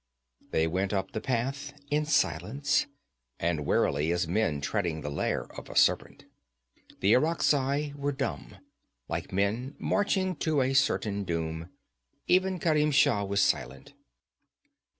They 0.49 0.65
went 0.65 0.93
up 0.93 1.11
the 1.11 1.21
path 1.21 1.79
in 1.91 2.05
silence, 2.07 2.87
and 3.39 3.67
warily 3.67 4.11
as 4.11 4.27
men 4.27 4.59
treading 4.59 5.01
the 5.01 5.11
lair 5.11 5.43
of 5.55 5.69
a 5.69 5.75
serpent. 5.75 6.25
The 7.01 7.13
Irakzai 7.13 7.93
were 7.95 8.11
dumb, 8.11 8.55
like 9.07 9.31
men 9.31 9.75
marching 9.77 10.35
to 10.37 10.61
a 10.61 10.73
certain 10.73 11.23
doom. 11.23 11.69
Even 12.25 12.57
Kerim 12.59 12.89
Shah 12.91 13.23
was 13.23 13.41
silent. 13.43 13.93